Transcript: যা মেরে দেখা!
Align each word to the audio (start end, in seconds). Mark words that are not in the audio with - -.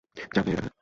যা 0.33 0.41
মেরে 0.45 0.57
দেখা! 0.57 0.69